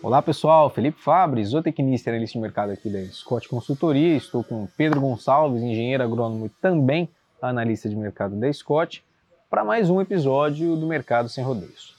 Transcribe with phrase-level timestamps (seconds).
[0.00, 4.16] Olá pessoal, Felipe Fabre, zootecnista e analista de mercado aqui da Scott Consultoria.
[4.16, 7.08] Estou com Pedro Gonçalves, engenheiro agrônomo e também
[7.42, 9.04] analista de mercado da Scott,
[9.50, 11.96] para mais um episódio do Mercado Sem Rodeios.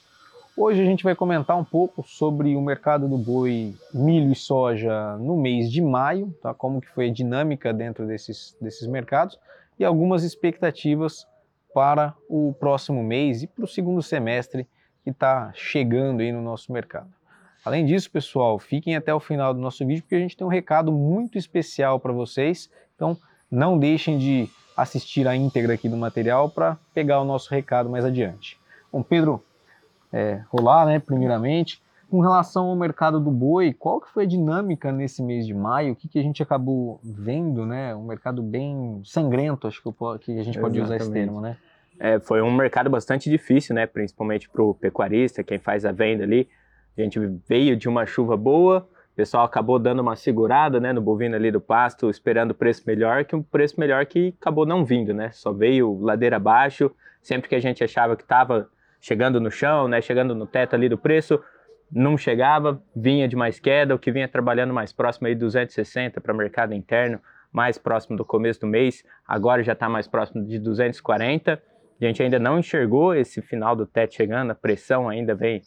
[0.56, 5.18] Hoje a gente vai comentar um pouco sobre o mercado do boi, milho e soja
[5.18, 6.54] no mês de maio, tá?
[6.54, 9.38] como que foi a dinâmica dentro desses, desses mercados
[9.78, 11.28] e algumas expectativas
[11.74, 14.66] para o próximo mês e para o segundo semestre
[15.04, 17.19] que está chegando aí no nosso mercado.
[17.64, 20.50] Além disso, pessoal, fiquem até o final do nosso vídeo porque a gente tem um
[20.50, 22.70] recado muito especial para vocês.
[22.96, 23.18] Então,
[23.52, 28.06] não deixem de assistir a íntegra aqui do material para pegar o nosso recado mais
[28.06, 28.58] adiante.
[28.92, 29.44] Bom, Pedro,
[30.12, 31.82] é, rolar, né, primeiramente.
[32.10, 35.94] Com relação ao mercado do boi, qual que foi a dinâmica nesse mês de maio?
[35.94, 37.94] O que, que a gente acabou vendo, né?
[37.94, 40.84] Um mercado bem sangrento, acho que, eu, que a gente pode Exatamente.
[40.84, 41.56] usar esse termo, né?
[42.00, 43.86] É, foi um mercado bastante difícil, né?
[43.86, 46.50] Principalmente para o pecuarista, quem faz a venda ali.
[47.00, 51.02] A gente veio de uma chuva boa, o pessoal acabou dando uma segurada, né, no
[51.02, 54.84] bovino ali do pasto, esperando o preço melhor, que um preço melhor que acabou não
[54.84, 55.32] vindo, né?
[55.32, 56.92] Só veio ladeira abaixo.
[57.22, 60.90] Sempre que a gente achava que estava chegando no chão, né, chegando no teto ali
[60.90, 61.42] do preço,
[61.90, 66.34] não chegava, vinha de mais queda, o que vinha trabalhando mais próximo aí 260 para
[66.34, 67.20] mercado interno,
[67.52, 71.54] mais próximo do começo do mês, agora já está mais próximo de 240.
[72.02, 75.62] A gente ainda não enxergou esse final do teto chegando, a pressão ainda vem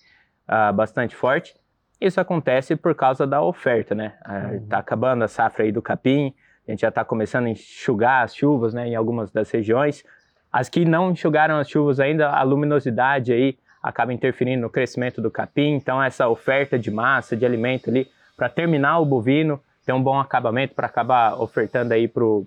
[0.49, 1.55] uh, bastante forte.
[2.01, 4.15] Isso acontece por causa da oferta, né?
[4.19, 4.67] Está uh, uhum.
[4.73, 6.35] acabando a safra aí do capim,
[6.67, 10.05] a gente já está começando a enxugar as chuvas, né, em algumas das regiões.
[10.53, 15.31] As que não enxugaram as chuvas ainda, a luminosidade aí acaba interferindo no crescimento do
[15.31, 20.03] capim, então essa oferta de massa, de alimento ali, para terminar o bovino, ter um
[20.03, 22.47] bom acabamento para acabar ofertando aí para o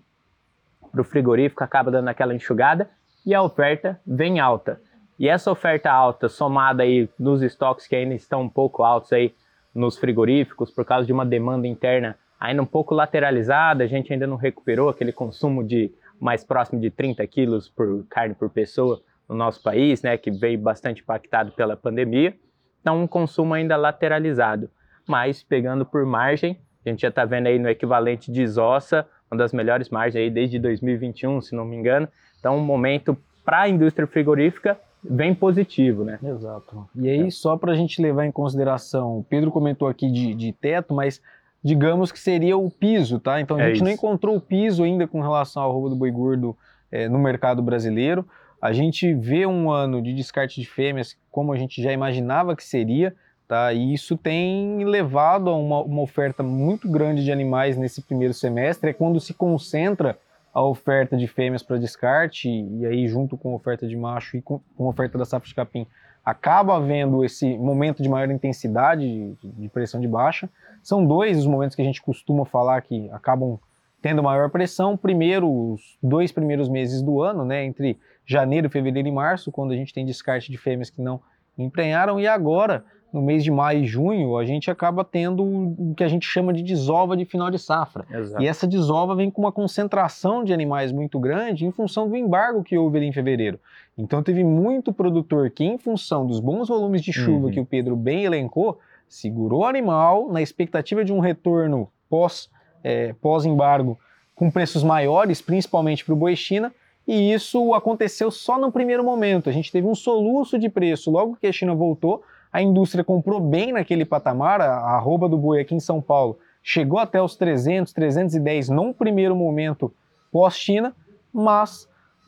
[1.04, 2.90] frigorífico, acaba dando aquela enxugada
[3.26, 4.80] e a oferta vem alta.
[5.18, 9.34] E essa oferta alta, somada aí nos estoques que ainda estão um pouco altos aí
[9.74, 14.28] nos frigoríficos, por causa de uma demanda interna ainda um pouco lateralizada, a gente ainda
[14.28, 19.36] não recuperou aquele consumo de mais próximo de 30 quilos por carne por pessoa no
[19.36, 22.36] nosso país, né, que veio bastante impactado pela pandemia.
[22.82, 24.70] Então, um consumo ainda lateralizado.
[25.08, 29.38] Mas, pegando por margem, a gente já está vendo aí no equivalente de Zossa, uma
[29.38, 32.08] das melhores margens aí desde 2021, se não me engano.
[32.40, 34.80] Então, um momento para a indústria frigorífica
[35.10, 36.20] bem positivo, né?
[36.24, 36.88] Exato.
[36.96, 37.30] E aí, é.
[37.30, 41.22] só para a gente levar em consideração, o Pedro comentou aqui de, de teto, mas
[41.64, 43.42] digamos que seria o piso, tá?
[43.42, 43.84] Então a é gente isso.
[43.84, 46.56] não encontrou o piso ainda com relação ao roubo do boi gordo
[46.92, 48.26] é, no mercado brasileiro.
[48.62, 52.64] A gente vê um ano de descarte de fêmeas como a gente já imaginava que
[52.64, 53.16] seria,
[53.48, 53.74] tá?
[53.74, 58.92] E isso tem levado a uma, uma oferta muito grande de animais nesse primeiro semestre.
[58.92, 60.18] É quando se concentra
[60.56, 64.42] a oferta de fêmeas para descarte, e aí junto com a oferta de macho e
[64.42, 65.86] com, a oferta da safra de capim,
[66.24, 70.50] acaba havendo esse momento de maior intensidade de, de pressão de baixa.
[70.82, 73.60] São dois os momentos que a gente costuma falar que acabam
[74.02, 74.96] tendo maior pressão.
[74.96, 79.76] Primeiro, os dois primeiros meses do ano, né, entre janeiro, fevereiro e março, quando a
[79.76, 81.20] gente tem descarte de fêmeas que não
[81.58, 86.04] emprenharam, e agora, no mês de maio e junho, a gente acaba tendo o que
[86.04, 88.06] a gente chama de desova de final de safra.
[88.12, 88.44] Exato.
[88.44, 92.62] E essa desova vem com uma concentração de animais muito grande em função do embargo
[92.62, 93.58] que houve ali em fevereiro.
[93.98, 97.52] Então teve muito produtor que, em função dos bons volumes de chuva uhum.
[97.52, 102.50] que o Pedro bem elencou, segurou o animal na expectativa de um retorno pós,
[102.84, 103.98] é, pós-embargo
[104.36, 106.74] com preços maiores, principalmente para o boi China,
[107.08, 109.50] e isso aconteceu só no primeiro momento.
[109.50, 112.22] A gente teve um soluço de preço logo que a China voltou,
[112.56, 116.98] a indústria comprou bem naquele patamar, a arroba do boi aqui em São Paulo chegou
[116.98, 119.94] até os 300, 310 num primeiro momento
[120.32, 120.96] pós-China,
[121.34, 121.86] mas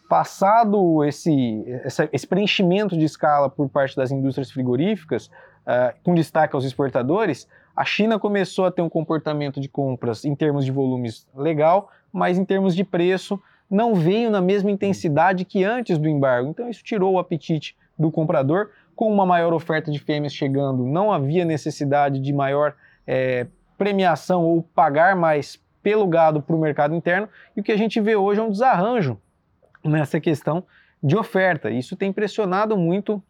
[0.10, 1.64] passado esse,
[2.12, 7.86] esse preenchimento de escala por parte das indústrias frigoríficas, uh, com destaque aos exportadores, a
[7.86, 12.44] China começou a ter um comportamento de compras em termos de volumes legal, mas em
[12.44, 16.50] termos de preço não veio na mesma intensidade que antes do embargo.
[16.50, 18.72] Então isso tirou o apetite do comprador.
[18.98, 23.46] Com uma maior oferta de fêmeas chegando, não havia necessidade de maior é,
[23.78, 27.30] premiação ou pagar mais pelo gado para o mercado interno.
[27.56, 29.18] E o que a gente vê hoje é um desarranjo
[29.86, 30.64] nessa questão
[31.02, 31.70] de oferta.
[31.70, 33.22] Isso tem pressionado muito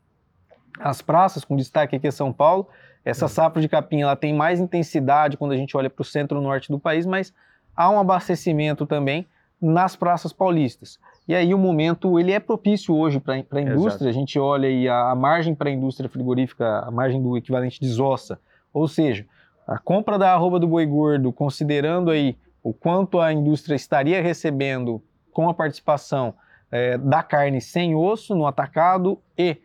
[0.80, 2.69] as praças, com destaque aqui em São Paulo.
[3.04, 3.30] Essa uhum.
[3.30, 6.80] safra de capim ela tem mais intensidade quando a gente olha para o centro-norte do
[6.80, 7.34] país, mas
[7.75, 9.28] há um abastecimento também
[9.62, 11.00] nas praças paulistas.
[11.27, 13.88] E aí o momento ele é propício hoje para a indústria.
[13.88, 14.07] Exato.
[14.07, 17.80] A gente olha aí a, a margem para a indústria frigorífica, a margem do equivalente
[17.80, 18.39] de zossa,
[18.74, 19.25] ou seja,
[19.68, 25.01] a compra da arroba do boi gordo, considerando aí o quanto a indústria estaria recebendo
[25.33, 26.33] com a participação
[26.71, 29.57] é, da carne sem osso no atacado e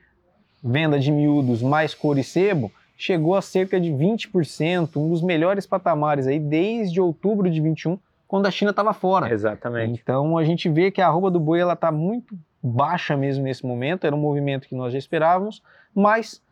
[0.62, 5.66] venda de miúdos mais couro e sebo, chegou a cerca de 20%, um dos melhores
[5.66, 7.98] patamares aí desde outubro de 21,
[8.32, 9.31] quando a China estava fora.
[9.31, 10.00] Exatamente.
[10.02, 13.67] Então a gente vê que a arroba do boi ela está muito baixa mesmo nesse
[13.67, 15.62] momento, era um movimento que nós já esperávamos,
[15.94, 16.43] mas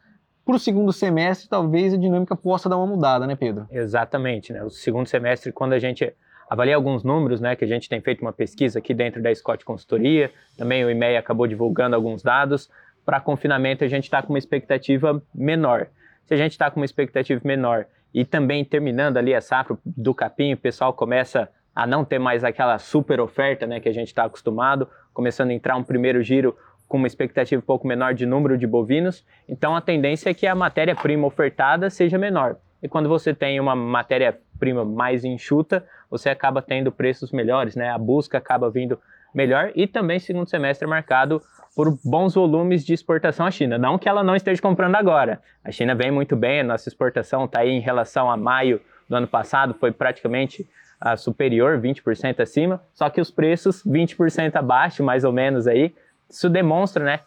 [0.44, 3.66] para o segundo semestre talvez a dinâmica possa dar uma mudada, né, Pedro?
[3.70, 4.62] Exatamente, né?
[4.62, 6.12] O segundo semestre, quando a gente
[6.50, 9.64] avalia alguns números, né, que a gente tem feito uma pesquisa aqui dentro da Scott
[9.64, 12.68] Consultoria, também o IMEI acabou divulgando alguns dados,
[13.06, 15.86] para confinamento a gente está com uma expectativa menor.
[16.26, 20.12] Se a gente está com uma expectativa menor e também terminando ali a safra do
[20.12, 24.08] capim, o pessoal começa a não ter mais aquela super oferta né, que a gente
[24.08, 26.56] está acostumado, começando a entrar um primeiro giro
[26.88, 30.46] com uma expectativa um pouco menor de número de bovinos, então a tendência é que
[30.46, 32.56] a matéria-prima ofertada seja menor.
[32.82, 37.90] E quando você tem uma matéria-prima mais enxuta, você acaba tendo preços melhores, né?
[37.90, 38.98] A busca acaba vindo
[39.34, 41.40] melhor e também segundo semestre marcado
[41.76, 43.78] por bons volumes de exportação à China.
[43.78, 45.40] Não que ela não esteja comprando agora.
[45.64, 49.14] A China vem muito bem, a nossa exportação está aí em relação a maio do
[49.14, 50.68] ano passado, foi praticamente
[51.04, 55.94] uh, superior, 20% acima, só que os preços 20% abaixo, mais ou menos aí.
[56.28, 57.20] Isso demonstra, né,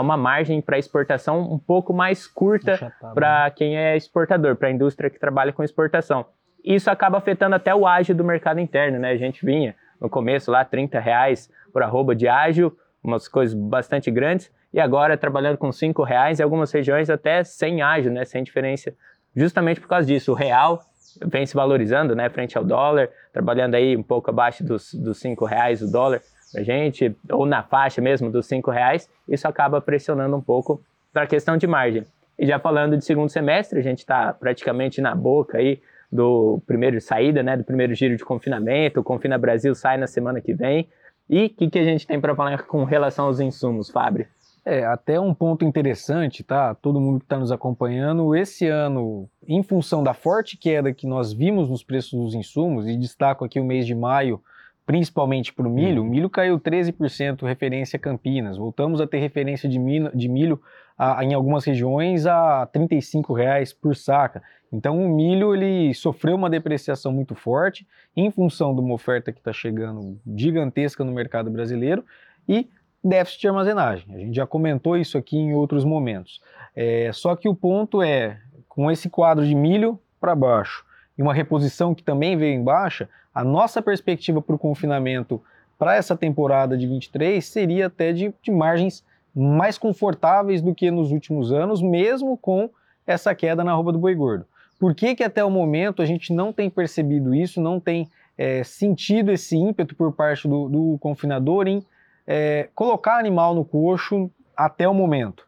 [0.00, 5.08] uma margem para exportação um pouco mais curta para quem é exportador, para a indústria
[5.08, 6.26] que trabalha com exportação.
[6.64, 9.10] Isso acaba afetando até o ágio do mercado interno, né?
[9.10, 14.10] A gente vinha no começo lá 30 reais por arroba de ágio, umas coisas bastante
[14.10, 18.24] grandes, e agora trabalhando com 5 reais em algumas regiões até sem ágio, né?
[18.24, 18.94] Sem diferença,
[19.34, 20.32] justamente por causa disso.
[20.32, 20.80] O real
[21.26, 22.28] vem se valorizando, né?
[22.28, 26.20] Frente ao dólar, trabalhando aí um pouco abaixo dos, dos 5 reais o dólar
[26.56, 30.82] a gente, ou na faixa mesmo dos cinco reais, isso acaba pressionando um pouco
[31.12, 32.04] para a questão de margem.
[32.38, 35.80] E já falando de segundo semestre, a gente está praticamente na boca aí
[36.10, 39.00] do primeiro saída, né, do primeiro giro de confinamento.
[39.00, 40.88] O Confina Brasil sai na semana que vem.
[41.28, 44.26] E o que, que a gente tem para falar com relação aos insumos, Fábio?
[44.64, 46.72] É, até um ponto interessante, tá?
[46.74, 51.32] Todo mundo que está nos acompanhando, esse ano, em função da forte queda que nós
[51.32, 54.40] vimos nos preços dos insumos, e destaco aqui o mês de maio
[54.84, 56.10] principalmente para o milho, o uhum.
[56.10, 58.56] milho caiu 13% referência a Campinas.
[58.56, 60.60] Voltamos a ter referência de milho, de milho
[60.98, 64.42] a, em algumas regiões a R$ reais por saca.
[64.72, 67.86] Então o milho ele sofreu uma depreciação muito forte
[68.16, 72.04] em função de uma oferta que está chegando gigantesca no mercado brasileiro
[72.48, 72.68] e
[73.02, 74.14] déficit de armazenagem.
[74.14, 76.40] A gente já comentou isso aqui em outros momentos.
[76.74, 78.38] É, só que o ponto é,
[78.68, 80.84] com esse quadro de milho para baixo
[81.18, 85.42] e uma reposição que também veio em baixa, a nossa perspectiva para o confinamento
[85.78, 91.10] para essa temporada de 23 seria até de, de, margens mais confortáveis do que nos
[91.10, 92.70] últimos anos, mesmo com
[93.06, 94.46] essa queda na roupa do boi gordo.
[94.78, 98.08] Por que, que até o momento a gente não tem percebido isso, não tem
[98.38, 101.84] é, sentido esse ímpeto por parte do, do confinador em
[102.26, 105.46] é, colocar animal no coxo até o momento?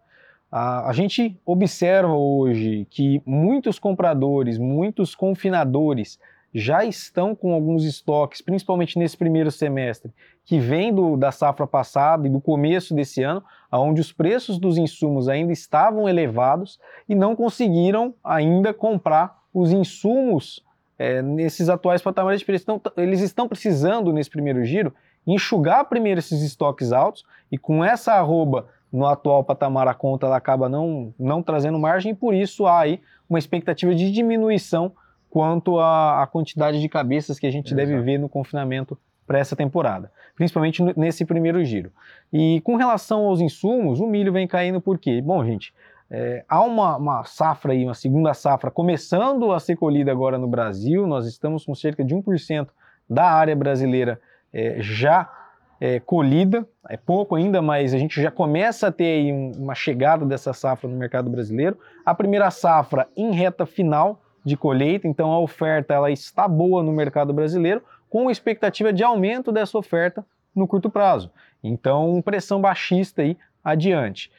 [0.50, 6.18] A, a gente observa hoje que muitos compradores, muitos confinadores
[6.54, 10.12] já estão com alguns estoques, principalmente nesse primeiro semestre,
[10.44, 13.42] que vem do, da safra passada e do começo desse ano,
[13.72, 16.78] onde os preços dos insumos ainda estavam elevados
[17.08, 20.64] e não conseguiram ainda comprar os insumos
[20.96, 22.64] é, nesses atuais patamares de preço.
[22.64, 24.94] Então, eles estão precisando, nesse primeiro giro,
[25.26, 30.36] enxugar primeiro esses estoques altos e com essa arroba no atual patamar a conta ela
[30.36, 34.92] acaba não, não trazendo margem e por isso há aí uma expectativa de diminuição
[35.28, 37.76] quanto à, quantidade de cabeças que a gente Exato.
[37.76, 41.90] deve ver no confinamento para essa temporada, principalmente nesse primeiro giro.
[42.32, 45.20] E com relação aos insumos, o milho vem caindo por quê?
[45.20, 45.74] Bom, gente,
[46.08, 50.46] é, há uma, uma, safra aí, uma segunda safra começando a ser colhida agora no
[50.46, 52.68] Brasil, nós estamos com cerca de 1%
[53.10, 54.20] da área brasileira
[54.54, 55.28] é, já
[55.80, 60.24] é, colhida, é pouco ainda, mas a gente já começa a ter um, uma chegada
[60.24, 61.76] dessa safra no mercado brasileiro.
[62.06, 66.92] A primeira safra em reta final, de colheita, então a oferta ela está boa no
[66.92, 71.30] mercado brasileiro, com expectativa de aumento dessa oferta no curto prazo.
[71.62, 74.30] Então, pressão baixista aí adiante.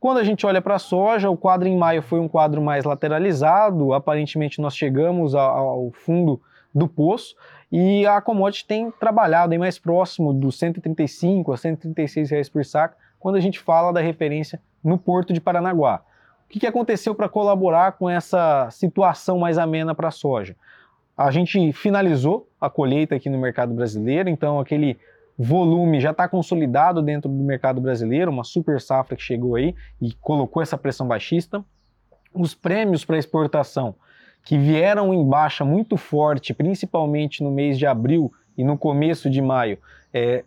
[0.00, 2.84] Quando a gente olha para a soja, o quadro em maio foi um quadro mais
[2.84, 6.40] lateralizado, aparentemente nós chegamos ao fundo
[6.74, 7.36] do poço
[7.70, 12.96] e a commodity tem trabalhado aí mais próximo dos 135 a 136 reais por saco
[13.18, 16.02] quando a gente fala da referência no porto de Paranaguá.
[16.46, 20.56] O que, que aconteceu para colaborar com essa situação mais amena para a soja?
[21.16, 24.98] A gente finalizou a colheita aqui no mercado brasileiro, então aquele
[25.38, 30.12] volume já está consolidado dentro do mercado brasileiro, uma super safra que chegou aí e
[30.14, 31.64] colocou essa pressão baixista.
[32.34, 33.94] Os prêmios para exportação
[34.44, 39.40] que vieram em baixa muito forte, principalmente no mês de abril e no começo de
[39.40, 39.78] maio,
[40.12, 40.44] é,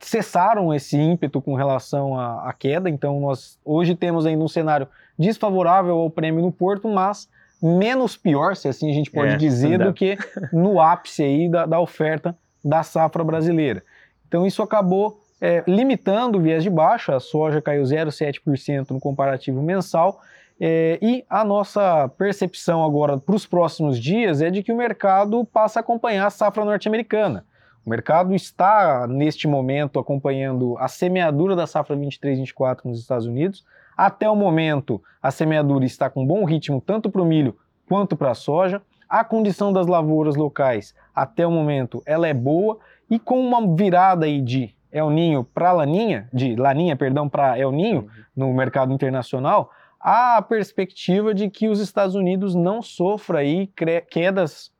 [0.00, 4.86] cessaram esse ímpeto com relação à, à, queda, então nós hoje temos ainda um cenário
[5.18, 7.28] desfavorável ao prêmio no Porto, mas
[7.62, 10.18] menos pior, se assim a gente pode é, dizer, do que
[10.52, 13.82] no ápice aí da, da, oferta da safra brasileira.
[14.28, 19.62] Então isso acabou é, limitando o viés de baixa, a soja caiu 0,7% no comparativo
[19.62, 20.20] mensal,
[20.60, 25.44] é, e a nossa percepção agora para os próximos dias é de que o mercado
[25.44, 27.44] passa a acompanhar a safra norte-americana.
[27.84, 33.64] O mercado está, neste momento, acompanhando a semeadura da safra 23-24 nos Estados Unidos.
[33.96, 37.56] Até o momento, a semeadura está com bom ritmo tanto para o milho
[37.86, 38.80] quanto para a soja.
[39.08, 42.78] A condição das lavouras locais, até o momento, ela é boa
[43.10, 47.70] e com uma virada aí de El Ninho para Laninha, de Laninha, perdão, para El
[47.70, 48.08] Ninho uhum.
[48.34, 49.70] no mercado internacional,
[50.04, 53.70] há a perspectiva de que os Estados Unidos não sofram aí
[54.10, 54.70] quedas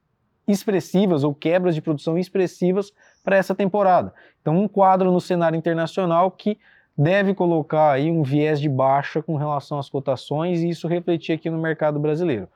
[0.47, 4.13] expressivas ou quebras de produção expressivas para essa temporada.
[4.43, 6.59] Então, um quadro no cenário internacional que
[6.97, 11.49] deve colocar aí um viés de baixa com relação às cotações e isso refletir aqui
[11.49, 12.47] no mercado brasileiro.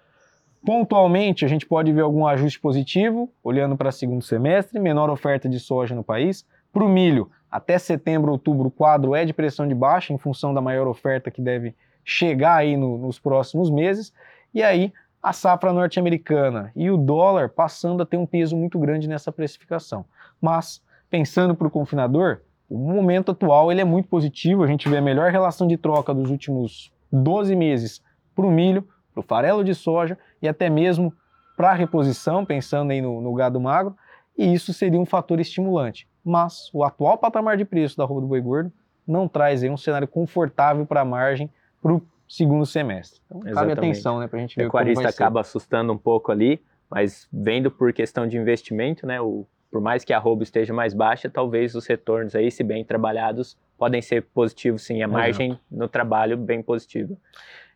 [0.65, 5.59] Pontualmente, a gente pode ver algum ajuste positivo, olhando para segundo semestre, menor oferta de
[5.59, 6.45] soja no país.
[6.71, 10.53] Para o milho, até setembro, outubro, o quadro é de pressão de baixa, em função
[10.53, 11.75] da maior oferta que deve
[12.09, 14.15] chegar aí no, nos próximos meses.
[14.55, 19.07] E aí, a safra norte-americana e o dólar passando a ter um peso muito grande
[19.07, 20.07] nessa precificação.
[20.41, 24.97] Mas, pensando para o confinador, o momento atual ele é muito positivo, a gente vê
[24.97, 28.03] a melhor relação de troca dos últimos 12 meses
[28.35, 31.13] para o milho, para o farelo de soja e até mesmo
[31.59, 33.95] para a reposição, pensando aí no, no, gado magro,
[34.37, 36.09] e isso seria um fator estimulante.
[36.25, 38.73] Mas o atual patamar de preço da roupa do boi gordo
[39.07, 41.51] não traz aí um cenário confortável para a margem
[41.83, 43.21] para o segundo semestre.
[43.31, 46.61] Então, cabe atenção, né, para a gente ver o pecuarista acaba assustando um pouco ali,
[46.91, 50.95] mas vendo por questão de investimento, né, o, por mais que a arroba esteja mais
[50.95, 55.63] baixa, talvez os retornos aí, se bem trabalhados, podem ser positivos sim, a margem Exato.
[55.71, 57.17] no trabalho bem positiva.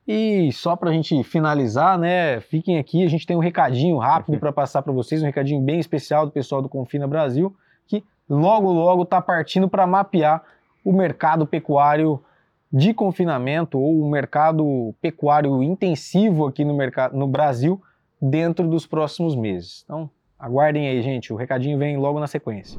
[0.06, 4.38] E só para a gente finalizar, né, fiquem aqui, a gente tem um recadinho rápido
[4.40, 7.54] para passar para vocês, um recadinho bem especial do pessoal do Confina Brasil,
[7.86, 10.42] que logo logo está partindo para mapear
[10.84, 12.20] o mercado pecuário
[12.72, 17.80] de confinamento ou o mercado pecuário intensivo aqui no, mercado, no Brasil
[18.20, 19.82] dentro dos próximos meses.
[19.84, 20.08] Então,
[20.42, 22.76] aguardem aí, gente, o recadinho vem logo na sequência.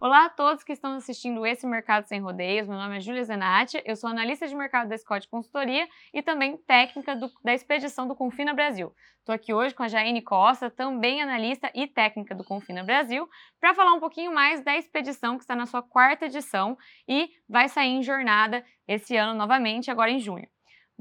[0.00, 2.68] Olá a todos que estão assistindo esse Mercado Sem Rodeios.
[2.68, 6.56] Meu nome é Júlia Zenatti, eu sou analista de mercado da Scott Consultoria e também
[6.56, 8.92] técnica do, da expedição do Confina Brasil.
[9.18, 13.28] Estou aqui hoje com a Jaine Costa, também analista e técnica do Confina Brasil,
[13.60, 16.78] para falar um pouquinho mais da expedição que está na sua quarta edição
[17.08, 20.46] e vai sair em jornada esse ano novamente, agora em junho.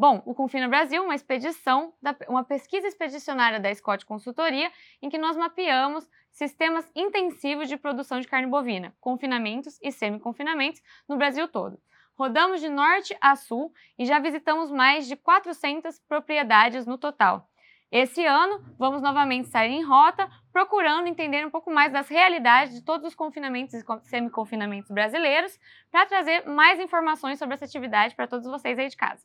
[0.01, 1.93] Bom, o Confina Brasil, uma expedição,
[2.27, 8.27] uma pesquisa expedicionária da Scott Consultoria, em que nós mapeamos sistemas intensivos de produção de
[8.27, 11.79] carne bovina, confinamentos e semi-confinamentos no Brasil todo.
[12.17, 17.47] Rodamos de norte a sul e já visitamos mais de 400 propriedades no total.
[17.91, 22.83] Esse ano, vamos novamente sair em rota, procurando entender um pouco mais das realidades de
[22.83, 25.59] todos os confinamentos e semi-confinamentos brasileiros,
[25.91, 29.21] para trazer mais informações sobre essa atividade para todos vocês aí de casa.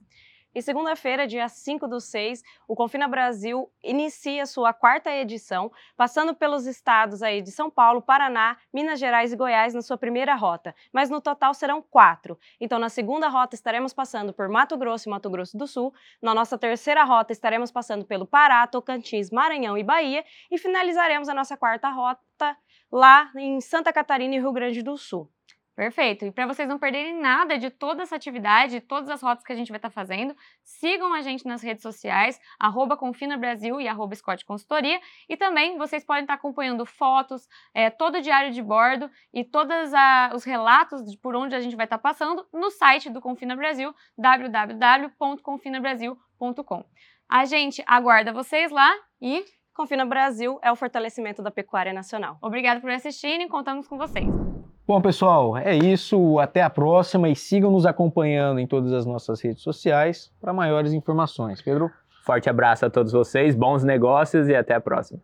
[0.57, 6.67] E segunda-feira, dia 5 do 6, o Confina Brasil inicia sua quarta edição, passando pelos
[6.67, 10.75] estados aí de São Paulo, Paraná, Minas Gerais e Goiás na sua primeira rota.
[10.91, 12.39] Mas no total serão quatro.
[12.59, 15.93] Então, na segunda rota estaremos passando por Mato Grosso e Mato Grosso do Sul.
[16.23, 20.25] Na nossa terceira rota estaremos passando pelo Pará, Tocantins, Maranhão e Bahia.
[20.51, 22.57] E finalizaremos a nossa quarta rota
[22.91, 25.31] lá em Santa Catarina e Rio Grande do Sul.
[25.77, 26.25] Perfeito.
[26.25, 29.55] E para vocês não perderem nada de toda essa atividade, todas as rotas que a
[29.55, 33.87] gente vai estar tá fazendo, sigam a gente nas redes sociais, arroba Confina Brasil e
[33.87, 34.99] arroba Scott Consultoria.
[35.29, 39.45] E também vocês podem estar tá acompanhando fotos, é, todo o diário de bordo e
[39.45, 39.93] todos
[40.35, 43.55] os relatos de por onde a gente vai estar tá passando no site do Confina
[43.55, 46.85] Brasil, www.confinabrasil.com.
[47.29, 48.91] A gente aguarda vocês lá
[49.21, 52.39] e Confina Brasil é o fortalecimento da pecuária nacional.
[52.41, 54.56] Obrigado por assistirem, contamos com vocês.
[54.87, 56.39] Bom, pessoal, é isso.
[56.39, 60.93] Até a próxima e sigam nos acompanhando em todas as nossas redes sociais para maiores
[60.93, 61.61] informações.
[61.61, 61.91] Pedro?
[62.25, 65.21] Forte abraço a todos vocês, bons negócios e até a próxima.